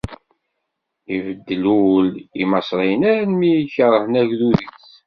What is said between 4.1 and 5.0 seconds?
agdud-is.